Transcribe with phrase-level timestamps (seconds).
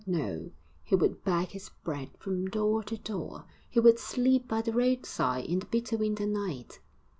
[0.07, 0.49] No,
[0.81, 5.45] he would beg his bread from door to door; he would sleep by the roadside
[5.45, 6.79] in the bitter winter night.